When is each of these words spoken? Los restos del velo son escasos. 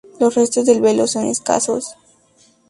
Los 0.19 0.33
restos 0.33 0.65
del 0.65 0.81
velo 0.81 1.05
son 1.05 1.27
escasos. 1.27 1.93